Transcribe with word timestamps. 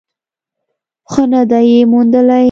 خو 1.11 1.21
نه 1.31 1.41
ده 1.49 1.59
یې 1.69 1.79
موندلې. 1.91 2.39